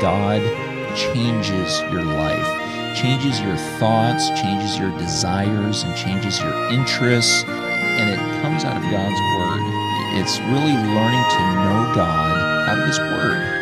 [0.00, 0.42] God
[0.96, 8.18] changes your life, changes your thoughts, changes your desires, and changes your interests, and it
[8.42, 9.60] comes out of God's Word.
[10.20, 13.54] It's really learning to know God out of His Word.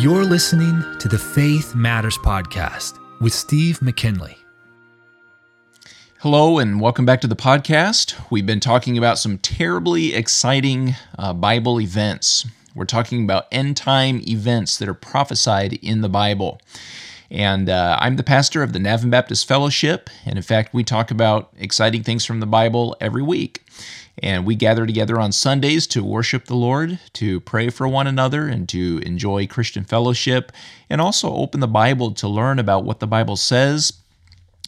[0.00, 4.36] You're listening to the Faith Matters Podcast with Steve McKinley.
[6.20, 8.14] Hello, and welcome back to the podcast.
[8.30, 12.46] We've been talking about some terribly exciting uh, Bible events.
[12.76, 16.60] We're talking about end time events that are prophesied in the Bible.
[17.30, 20.10] And uh, I'm the pastor of the Navin Baptist Fellowship.
[20.26, 23.62] And in fact, we talk about exciting things from the Bible every week.
[24.22, 28.46] And we gather together on Sundays to worship the Lord, to pray for one another,
[28.46, 30.52] and to enjoy Christian fellowship,
[30.90, 33.94] and also open the Bible to learn about what the Bible says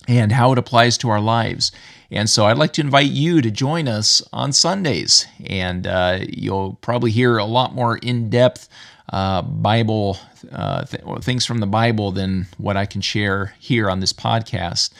[0.09, 1.71] and how it applies to our lives.
[2.11, 6.75] And so I'd like to invite you to join us on Sundays, and uh, you'll
[6.81, 8.69] probably hear a lot more in depth
[9.13, 10.19] uh, Bible
[10.53, 14.91] uh, th- things from the Bible than what I can share here on this podcast.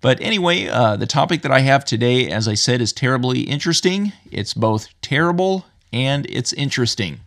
[0.00, 4.12] But anyway, uh, the topic that I have today, as I said, is terribly interesting.
[4.30, 7.20] It's both terrible and it's interesting.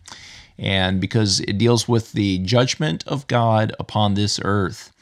[0.58, 4.92] And because it deals with the judgment of God upon this earth.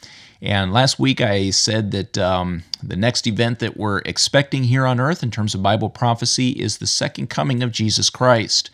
[0.41, 4.99] And last week I said that um, the next event that we're expecting here on
[4.99, 8.69] earth in terms of Bible prophecy is the second coming of Jesus Christ.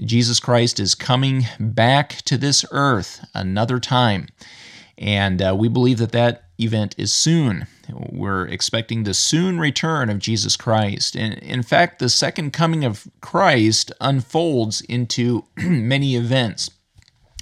[0.00, 4.28] Jesus Christ is coming back to this earth another time.
[4.96, 7.66] And uh, we believe that that event is soon.
[7.90, 11.16] We're expecting the soon return of Jesus Christ.
[11.16, 16.70] And in fact, the second coming of Christ unfolds into many events.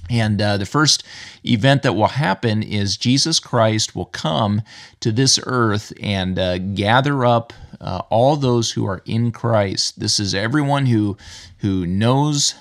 [0.09, 1.03] And uh, the first
[1.45, 4.61] event that will happen is Jesus Christ will come
[4.99, 9.99] to this earth and uh, gather up uh, all those who are in Christ.
[9.99, 11.17] This is everyone who
[11.59, 12.55] who knows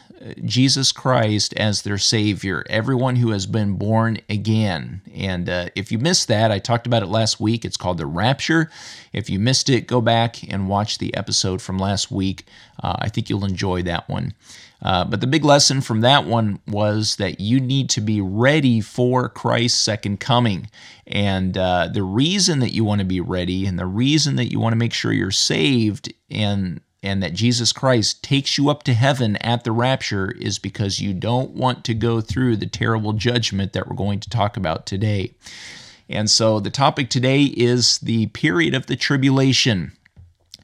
[0.44, 5.02] Jesus Christ as their Savior, everyone who has been born again.
[5.14, 7.64] And uh, if you missed that, I talked about it last week.
[7.64, 8.70] It's called the Rapture.
[9.12, 12.46] If you missed it, go back and watch the episode from last week.
[12.82, 14.34] Uh, I think you'll enjoy that one.
[14.82, 18.80] Uh, but the big lesson from that one was that you need to be ready
[18.80, 20.68] for Christ's second coming.
[21.06, 24.58] And uh, the reason that you want to be ready and the reason that you
[24.58, 28.94] want to make sure you're saved and and that Jesus Christ takes you up to
[28.94, 33.72] heaven at the rapture is because you don't want to go through the terrible judgment
[33.72, 35.32] that we're going to talk about today.
[36.08, 39.92] And so the topic today is the period of the tribulation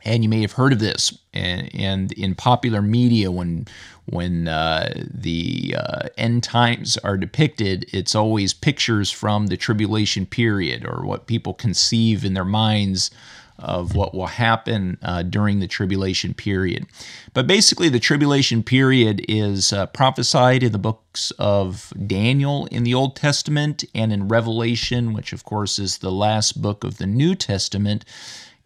[0.08, 3.66] and you may have heard of this and, and in popular media when
[4.06, 10.84] when uh, the uh, end times are depicted it's always pictures from the tribulation period
[10.84, 13.10] or what people conceive in their minds
[13.58, 16.86] of what will happen uh, during the tribulation period.
[17.34, 22.94] But basically, the tribulation period is uh, prophesied in the books of Daniel in the
[22.94, 27.34] Old Testament and in Revelation, which, of course, is the last book of the New
[27.34, 28.04] Testament.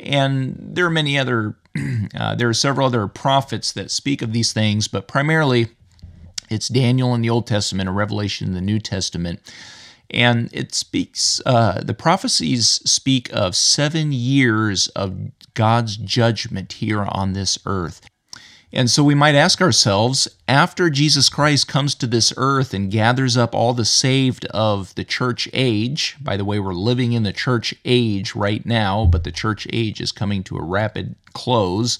[0.02, 1.56] And there are many other,
[2.18, 5.68] uh, there are several other prophets that speak of these things, but primarily
[6.50, 9.40] it's Daniel in the Old Testament and Revelation in the New Testament.
[10.10, 15.16] And it speaks, uh, the prophecies speak of seven years of
[15.54, 18.02] God's judgment here on this earth.
[18.72, 23.36] And so we might ask ourselves after Jesus Christ comes to this earth and gathers
[23.36, 27.34] up all the saved of the church age, by the way, we're living in the
[27.34, 31.98] church age right now, but the church age is coming to a rapid close.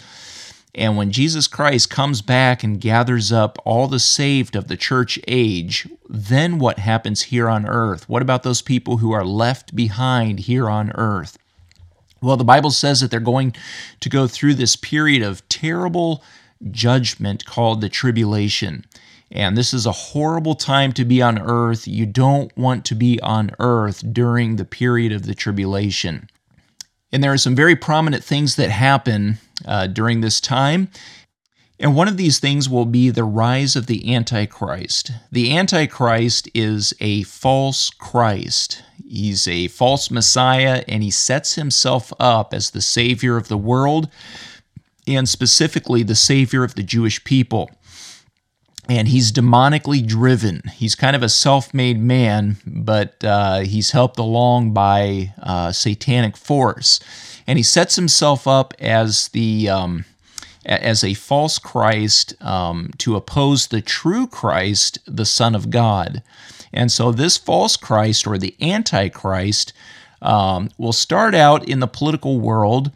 [0.75, 5.19] And when Jesus Christ comes back and gathers up all the saved of the church
[5.29, 8.09] age, then what happens here on earth?
[8.09, 11.37] What about those people who are left behind here on earth?
[12.23, 13.55] Well, the Bible says that they're going
[14.01, 16.23] to go through this period of terrible
[16.71, 18.85] judgment called the tribulation.
[19.31, 21.89] And this is a horrible time to be on earth.
[21.89, 26.29] You don't want to be on earth during the period of the tribulation.
[27.11, 30.89] And there are some very prominent things that happen uh, during this time.
[31.79, 35.11] And one of these things will be the rise of the Antichrist.
[35.33, 38.83] The Antichrist is a false Christ.
[39.05, 44.09] He's a false Messiah, and he sets himself up as the Savior of the world
[45.07, 47.71] and specifically the savior of the Jewish people.
[48.89, 50.63] And he's demonically driven.
[50.75, 56.37] He's kind of a self made man, but uh, he's helped along by uh, satanic
[56.37, 56.99] force.
[57.47, 59.69] And he sets himself up as the.
[59.69, 60.05] Um,
[60.65, 66.23] as a false Christ um, to oppose the true Christ, the Son of God.
[66.73, 69.73] And so, this false Christ or the Antichrist
[70.21, 72.93] um, will start out in the political world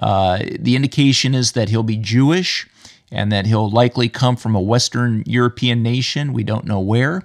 [0.00, 2.68] uh, the indication is that he'll be Jewish
[3.10, 6.32] and that he'll likely come from a Western European nation.
[6.32, 7.22] We don't know where.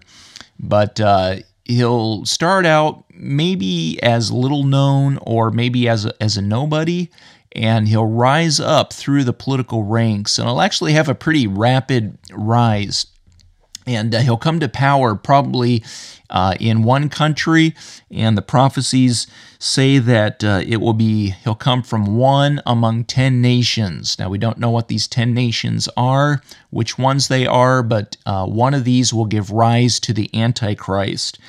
[0.59, 6.41] but uh, he'll start out maybe as little known or maybe as a, as a
[6.41, 7.09] nobody
[7.53, 12.17] and he'll rise up through the political ranks and he'll actually have a pretty rapid
[12.31, 13.05] rise
[13.85, 15.83] and uh, he'll come to power probably
[16.29, 17.75] uh, in one country.
[18.11, 19.27] And the prophecies
[19.59, 24.17] say that uh, it will be he'll come from one among 10 nations.
[24.19, 28.45] Now we don't know what these 10 nations are which ones they are but uh,
[28.45, 31.39] one of these will give rise to the antichrist.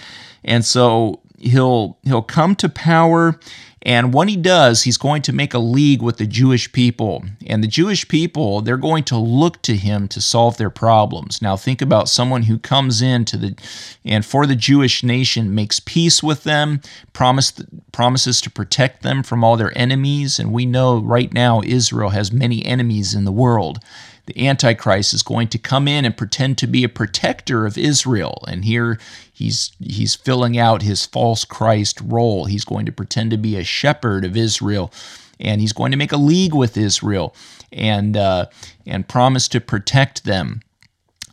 [0.45, 3.39] And so he'll he'll come to power
[3.87, 7.23] and when he does, he's going to make a league with the Jewish people.
[7.47, 11.43] And the Jewish people, they're going to look to him to solve their problems.
[11.43, 13.55] Now, think about someone who comes in to the
[14.03, 16.81] and for the Jewish nation makes peace with them,
[17.13, 17.53] promise,
[17.93, 20.39] promises to protect them from all their enemies.
[20.39, 23.81] And we know right now Israel has many enemies in the world
[24.27, 28.43] the Antichrist is going to come in and pretend to be a protector of Israel.
[28.49, 28.99] And here
[29.33, 32.47] he's he's filling out his false Christ role.
[32.47, 34.93] He's going to pretend to be a shepherd of Israel,
[35.39, 37.35] and he's going to make a league with Israel
[37.73, 38.47] and uh,
[38.87, 40.63] and promise to protect them.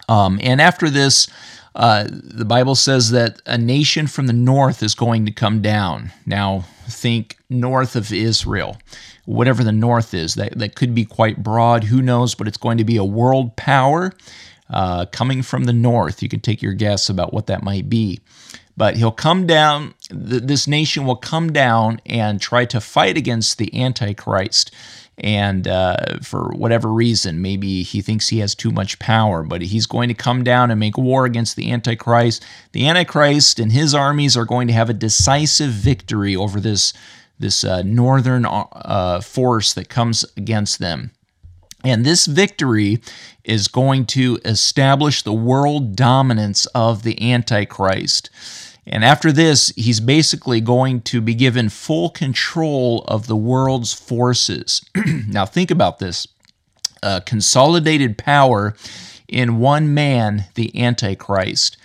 [0.09, 1.29] Um, and after this,
[1.75, 6.12] uh, the Bible says that a nation from the north is going to come down.
[6.25, 8.77] Now, think north of Israel
[9.25, 10.35] whatever the North is.
[10.35, 13.56] That, that could be quite broad, who knows, but it's going to be a world
[13.56, 14.13] power
[14.69, 16.21] uh, coming from the North.
[16.21, 18.19] You can take your guess about what that might be.
[18.77, 23.57] But he'll come down, th- this nation will come down and try to fight against
[23.57, 24.74] the Antichrist.
[25.21, 29.85] And uh, for whatever reason, maybe he thinks he has too much power, but he's
[29.85, 32.44] going to come down and make war against the Antichrist.
[32.71, 36.94] The Antichrist and his armies are going to have a decisive victory over this
[37.38, 41.12] this uh, northern uh, force that comes against them.
[41.83, 43.01] And this victory
[43.44, 48.29] is going to establish the world dominance of the Antichrist.
[48.87, 54.83] And after this, he's basically going to be given full control of the world's forces.
[55.27, 56.27] now, think about this
[57.03, 58.75] uh, consolidated power
[59.27, 61.77] in one man, the Antichrist.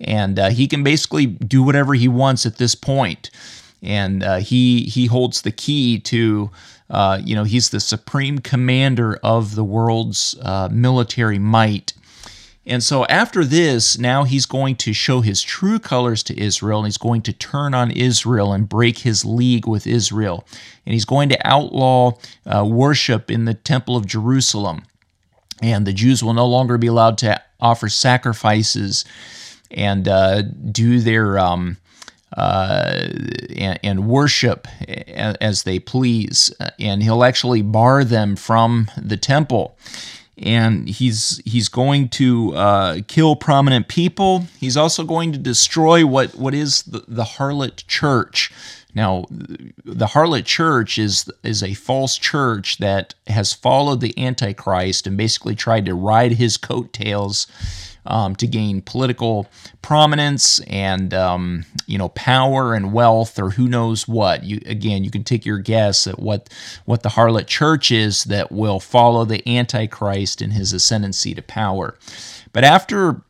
[0.00, 3.30] And uh, he can basically do whatever he wants at this point.
[3.82, 6.50] and uh, he he holds the key to
[6.90, 11.92] uh, you know he's the supreme commander of the world's uh, military might.
[12.66, 16.86] And so after this, now he's going to show his true colors to Israel, and
[16.86, 20.46] he's going to turn on Israel and break his league with Israel.
[20.86, 22.12] And he's going to outlaw
[22.46, 24.84] uh, worship in the Temple of Jerusalem.
[25.62, 29.04] And the Jews will no longer be allowed to offer sacrifices
[29.70, 31.76] and uh, do their um,
[32.36, 33.08] uh,
[33.56, 36.52] and, and, worship as they please.
[36.78, 39.78] And he'll actually bar them from the temple.
[40.36, 44.46] And he's he's going to uh, kill prominent people.
[44.58, 48.52] He's also going to destroy what, what is the, the harlot church.
[48.94, 55.16] Now, the harlot church is is a false church that has followed the Antichrist and
[55.16, 57.46] basically tried to ride his coattails
[58.06, 59.46] um, to gain political
[59.82, 64.44] prominence and um, you know power and wealth or who knows what.
[64.44, 66.48] You again, you can take your guess at what
[66.84, 71.96] what the harlot church is that will follow the antichrist in his ascendancy to power.
[72.52, 73.22] But after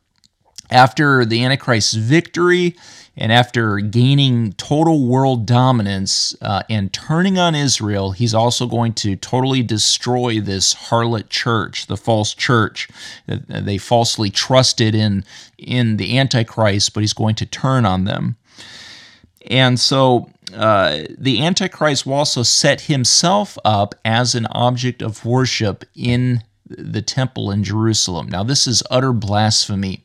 [0.71, 2.75] after the antichrist's victory
[3.17, 9.15] and after gaining total world dominance uh, and turning on Israel, he's also going to
[9.15, 12.89] totally destroy this harlot church, the false church.
[13.27, 15.23] They falsely trusted in,
[15.57, 18.35] in the Antichrist, but he's going to turn on them.
[19.47, 25.85] And so uh, the Antichrist will also set himself up as an object of worship
[25.95, 28.27] in the temple in Jerusalem.
[28.27, 30.03] Now, this is utter blasphemy.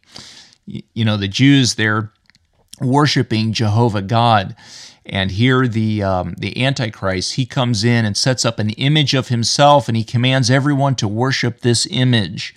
[0.66, 2.12] You know, the Jews, they're
[2.80, 4.56] worshiping Jehovah God.
[5.06, 9.28] And here the um, the Antichrist he comes in and sets up an image of
[9.28, 12.54] himself, and he commands everyone to worship this image.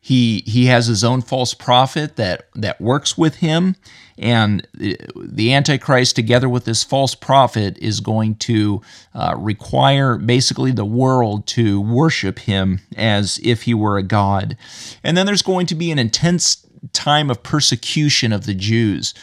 [0.00, 3.76] He he has his own false prophet that that works with him,
[4.18, 8.82] and the Antichrist, together with this false prophet, is going to
[9.14, 14.56] uh, require basically the world to worship him as if he were a god.
[15.02, 19.14] And then there's going to be an intense time of persecution of the Jews.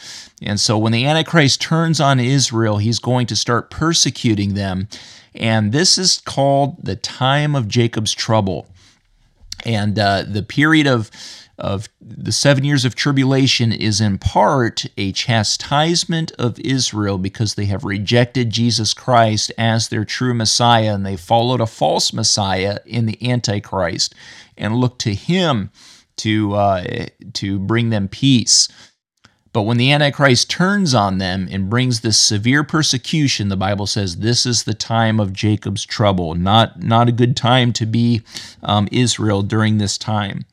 [0.41, 4.87] And so when the Antichrist turns on Israel, he's going to start persecuting them.
[5.35, 8.67] And this is called the time of Jacob's trouble.
[9.65, 11.09] And uh, the period of,
[11.57, 17.65] of the seven years of tribulation is in part a chastisement of Israel because they
[17.65, 23.05] have rejected Jesus Christ as their true Messiah and they followed a false Messiah in
[23.05, 24.13] the Antichrist
[24.57, 25.71] and looked to him
[26.17, 28.69] to, uh, to bring them peace.
[29.53, 34.17] But when the Antichrist turns on them and brings this severe persecution, the Bible says
[34.17, 36.33] this is the time of Jacob's trouble.
[36.33, 38.23] Not, not a good time to be
[38.63, 40.45] um, Israel during this time.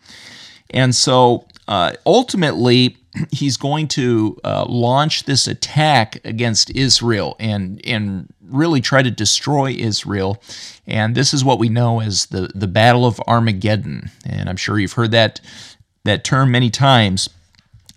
[0.69, 2.99] And so uh, ultimately,
[3.31, 9.73] he's going to uh, launch this attack against Israel and, and really try to destroy
[9.73, 10.43] Israel.
[10.87, 14.11] And this is what we know as the, the Battle of Armageddon.
[14.25, 15.41] And I'm sure you've heard that,
[16.05, 17.29] that term many times.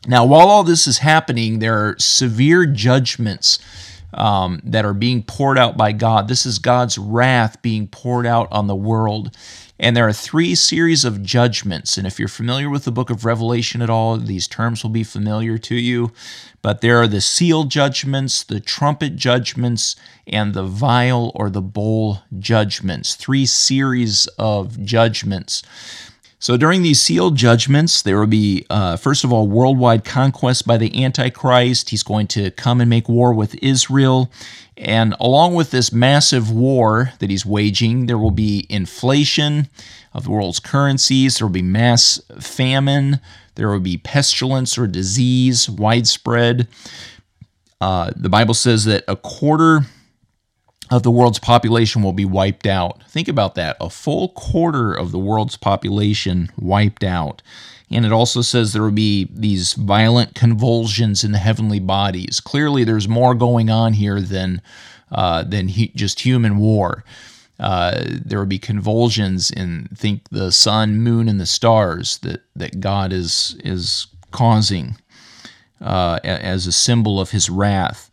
[0.08, 3.60] Now, while all this is happening, there are severe judgments
[4.16, 6.28] um, that are being poured out by God.
[6.28, 9.36] This is God's wrath being poured out on the world.
[9.80, 11.98] And there are three series of judgments.
[11.98, 15.04] And if you're familiar with the book of Revelation at all, these terms will be
[15.04, 16.12] familiar to you.
[16.62, 22.20] But there are the seal judgments, the trumpet judgments, and the vial or the bowl
[22.40, 23.16] judgments.
[23.16, 25.64] Three series of judgments.
[26.44, 30.76] So during these sealed judgments, there will be, uh, first of all, worldwide conquest by
[30.76, 31.92] the Antichrist.
[31.92, 34.30] He's going to come and make war with Israel.
[34.76, 39.70] And along with this massive war that he's waging, there will be inflation
[40.14, 43.22] of the world's currencies, there will be mass famine,
[43.56, 46.68] there will be pestilence or disease widespread.
[47.80, 49.86] Uh, the Bible says that a quarter
[50.94, 53.02] of the world's population will be wiped out.
[53.10, 57.42] Think about that a full quarter of the world's population wiped out.
[57.90, 62.40] And it also says there will be these violent convulsions in the heavenly bodies.
[62.40, 64.62] Clearly, there's more going on here than,
[65.12, 67.04] uh, than he, just human war.
[67.60, 72.80] Uh, there will be convulsions in think the sun, moon, and the stars that, that
[72.80, 74.98] God is is causing
[75.82, 78.10] uh, as a symbol of His wrath.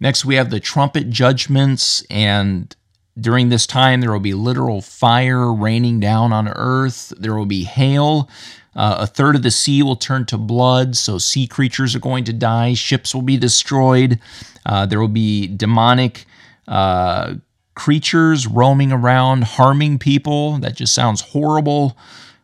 [0.00, 2.74] Next, we have the trumpet judgments, and
[3.20, 7.12] during this time, there will be literal fire raining down on earth.
[7.18, 8.30] There will be hail.
[8.74, 12.24] Uh, a third of the sea will turn to blood, so sea creatures are going
[12.24, 12.72] to die.
[12.72, 14.18] Ships will be destroyed.
[14.64, 16.24] Uh, there will be demonic
[16.66, 17.34] uh,
[17.74, 20.56] creatures roaming around, harming people.
[20.58, 21.98] That just sounds horrible.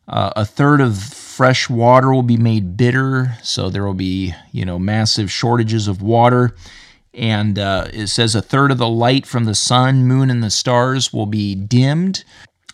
[0.07, 4.65] Uh, a third of fresh water will be made bitter, so there will be, you
[4.65, 6.55] know, massive shortages of water
[7.17, 10.51] and uh, it says a third of the light from the sun, moon, and the
[10.51, 12.25] stars will be dimmed.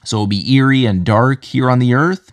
[0.05, 2.33] So it will be eerie and dark here on the earth.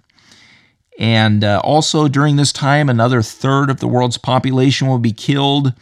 [0.97, 5.73] And uh, also during this time, another third of the world's population will be killed.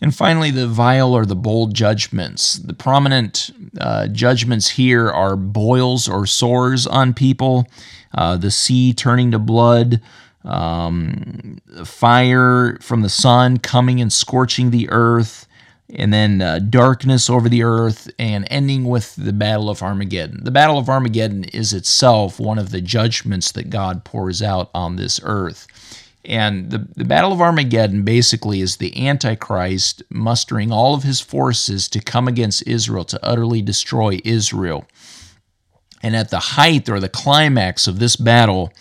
[0.00, 2.54] And finally, the vial or the bowl judgments.
[2.54, 7.66] The prominent uh, judgments here are boils or sores on people,
[8.14, 10.00] uh, the sea turning to blood,
[10.44, 15.47] um, fire from the sun coming and scorching the earth,
[15.94, 20.44] and then uh, darkness over the earth, and ending with the Battle of Armageddon.
[20.44, 24.96] The Battle of Armageddon is itself one of the judgments that God pours out on
[24.96, 25.66] this earth.
[26.24, 31.88] And the, the Battle of Armageddon basically is the Antichrist mustering all of his forces
[31.88, 34.84] to come against Israel, to utterly destroy Israel.
[36.02, 38.72] And at the height or the climax of this battle,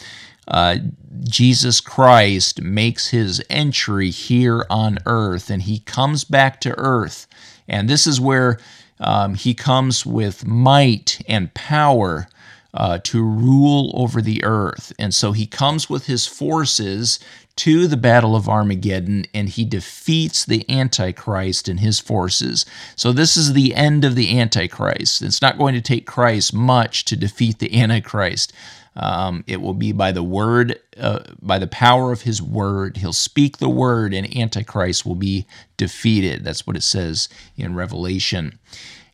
[0.48, 0.78] uh,
[1.24, 7.28] Jesus Christ makes his entry here on earth and he comes back to earth.
[7.68, 8.60] And this is where
[9.00, 12.28] um, he comes with might and power
[12.74, 14.94] uh, to rule over the earth.
[15.00, 17.20] And so he comes with his forces
[17.58, 22.66] to the Battle of Armageddon and he defeats the Antichrist and his forces.
[22.96, 25.24] So this is the end of the Antichrist.
[25.24, 28.54] It's not going to take Christ much to defeat the Antichrist.
[28.98, 32.98] Um, it will be by the word, uh, by the power of his word.
[32.98, 35.46] He'll speak the word, and Antichrist will be
[35.78, 36.44] defeated.
[36.44, 38.58] That's what it says in Revelation.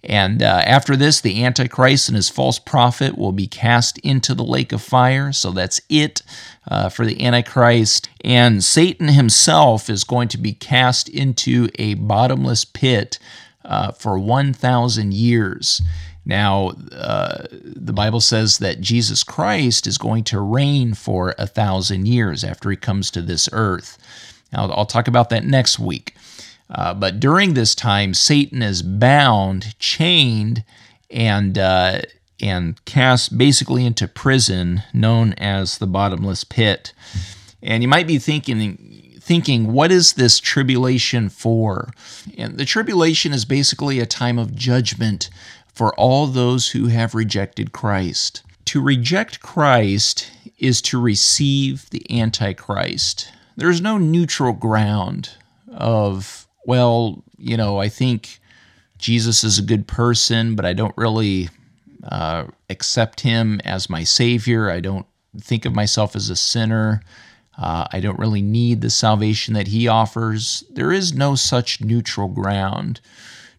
[0.04, 4.44] And uh, after this, the Antichrist and his false prophet will be cast into the
[4.44, 5.32] lake of fire.
[5.32, 6.22] So that's it
[6.68, 8.10] uh, for the Antichrist.
[8.22, 13.18] And Satan himself is going to be cast into a bottomless pit
[13.64, 15.82] uh, for 1,000 years.
[16.26, 22.08] Now, uh, the Bible says that Jesus Christ is going to reign for a thousand
[22.08, 23.98] years after he comes to this earth.
[24.54, 26.16] Now, I'll talk about that next week.
[26.70, 30.64] Uh, but during this time, Satan is bound, chained,
[31.10, 32.02] and uh,
[32.42, 36.94] and cast basically into prison, known as the bottomless pit.
[37.62, 41.92] And you might be thinking, thinking, what is this tribulation for?
[42.38, 45.30] And the tribulation is basically a time of judgment
[45.74, 48.44] for all those who have rejected Christ.
[48.66, 53.30] To reject Christ is to receive the Antichrist.
[53.58, 55.32] There's no neutral ground
[55.72, 58.40] of, well, you know, I think
[58.98, 61.50] Jesus is a good person, but I don't really
[62.04, 64.70] uh, accept him as my Savior.
[64.70, 65.06] I don't
[65.42, 67.02] think of myself as a sinner.
[67.58, 70.64] Uh, I don't really need the salvation that he offers.
[70.72, 73.02] There is no such neutral ground.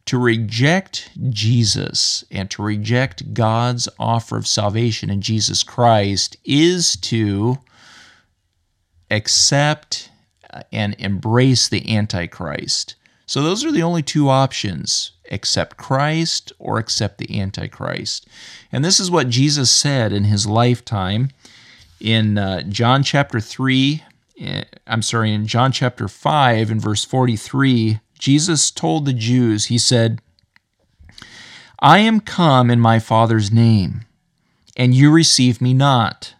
[0.07, 7.59] To reject Jesus and to reject God's offer of salvation in Jesus Christ is to
[9.11, 10.11] accept
[10.73, 12.97] and embrace the Antichrist.
[13.27, 18.27] So those are the only two options accept Christ or accept the Antichrist.
[18.71, 21.31] And this is what Jesus said in his lifetime
[21.99, 24.03] in uh, John chapter 3.
[24.41, 29.76] Eh, I'm sorry, in John chapter 5 and verse 43, Jesus told the Jews, He
[29.76, 30.19] said,
[31.78, 34.07] I am come in my Father's name,
[34.78, 36.35] and you receive me not.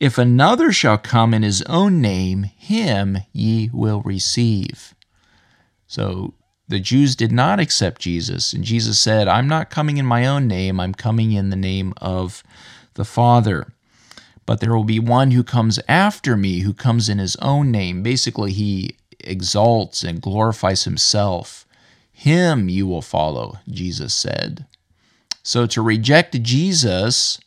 [0.00, 4.96] If another shall come in his own name, him ye will receive.
[5.86, 6.34] So
[6.66, 10.48] the Jews did not accept Jesus, and Jesus said, I'm not coming in my own
[10.48, 12.42] name, I'm coming in the name of
[12.94, 13.68] the Father.
[14.46, 18.02] But there will be one who comes after me, who comes in his own name.
[18.02, 21.66] Basically, he exalts and glorifies himself.
[22.12, 24.66] Him you will follow, Jesus said.
[25.42, 27.38] So to reject Jesus,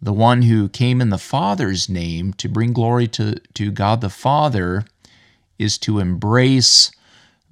[0.00, 4.10] the one who came in the Father's name to bring glory to, to God the
[4.10, 4.84] Father,
[5.58, 6.92] is to embrace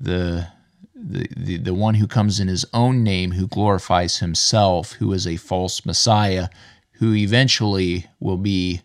[0.01, 0.49] the,
[0.95, 5.27] the, the, the one who comes in his own name, who glorifies himself, who is
[5.27, 6.49] a false Messiah,
[6.93, 8.83] who eventually will be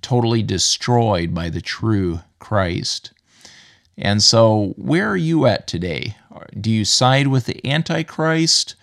[0.00, 3.12] totally destroyed by the true Christ.
[4.00, 6.16] And so, where are you at today?
[6.58, 8.76] Do you side with the Antichrist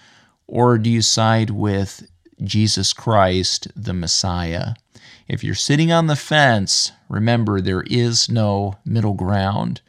[0.45, 2.05] or do you side with
[2.43, 4.73] Jesus Christ, the Messiah?
[5.27, 9.79] If you're sitting on the fence, remember there is no middle ground.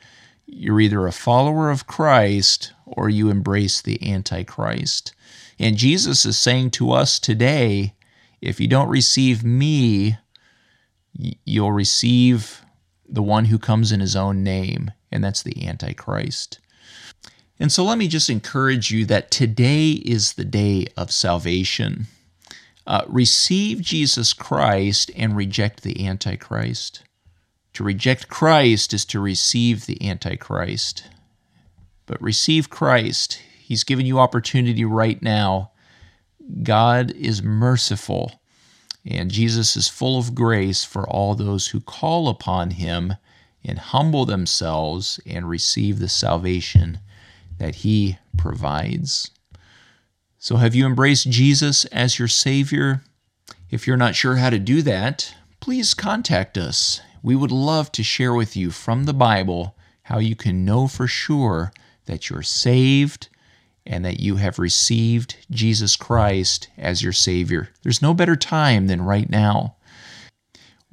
[0.46, 5.12] You're either a follower of Christ or you embrace the Antichrist.
[5.58, 7.94] And Jesus is saying to us today
[8.40, 10.18] if you don't receive me,
[11.12, 12.62] you'll receive
[13.08, 16.58] the one who comes in his own name, and that's the Antichrist.
[17.58, 22.06] And so let me just encourage you that today is the day of salvation.
[22.86, 27.02] Uh, receive Jesus Christ and reject the Antichrist.
[27.74, 31.04] To reject Christ is to receive the Antichrist.
[32.06, 33.40] But receive Christ.
[33.58, 35.72] He's given you opportunity right now.
[36.62, 38.40] God is merciful,
[39.04, 43.14] and Jesus is full of grace for all those who call upon him
[43.66, 47.00] and humble themselves and receive the salvation
[47.58, 49.30] that he provides.
[50.38, 53.02] So, have you embraced Jesus as your Savior?
[53.70, 58.04] If you're not sure how to do that, please contact us we would love to
[58.04, 61.72] share with you from the Bible how you can know for sure
[62.04, 63.28] that you're saved
[63.84, 67.70] and that you have received Jesus Christ as your Savior.
[67.82, 69.74] There's no better time than right now.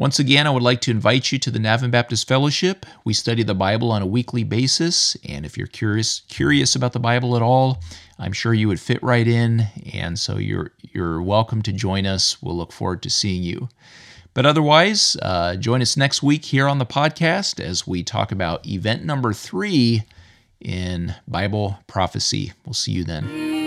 [0.04, 2.86] Once again, I would like to invite you to the Navin Baptist Fellowship.
[3.06, 7.00] We study the Bible on a weekly basis, and if you're curious curious about the
[7.00, 7.82] Bible at all,
[8.20, 12.44] I'm sure you would fit right in, and so you're you're welcome to join us.
[12.44, 13.70] We'll look forward to seeing you.
[14.34, 18.68] But otherwise, uh, join us next week here on the podcast as we talk about
[18.68, 20.04] event number three
[20.60, 22.52] in Bible prophecy.
[22.66, 23.62] We'll see you then.